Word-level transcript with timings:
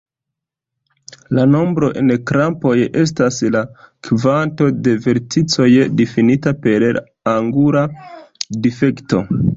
La 1.39 1.43
nombro 1.55 1.89
en 1.99 2.13
krampoj 2.31 2.73
estas 3.03 3.37
la 3.57 3.61
kvanto 4.09 4.71
de 4.89 4.97
verticoj, 5.07 5.69
difinita 6.01 6.55
per 6.65 6.87
la 6.97 7.05
angula 7.37 7.85
difekto. 8.67 9.27